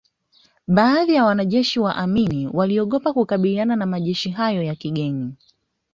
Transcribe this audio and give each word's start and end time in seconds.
Baadhi 0.67 1.15
wa 1.19 1.25
wanajeshi 1.25 1.79
wa 1.79 1.95
Amin 1.95 2.49
waliogopa 2.53 3.13
kukabiliana 3.13 3.75
na 3.75 3.85
majeshi 3.85 4.29
hayo 4.29 4.63
ya 4.63 4.75
kigeni 4.75 5.35